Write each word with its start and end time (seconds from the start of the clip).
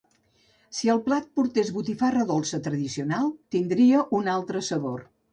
Si 0.75 0.87
el 0.93 1.01
plat 1.09 1.25
portés 1.39 1.67
botifarra 1.75 2.23
dolça 2.31 2.59
tradicional, 2.67 3.27
tindria 3.57 4.01
un 4.21 4.31
altre 4.37 4.63
sabor. 4.69 5.05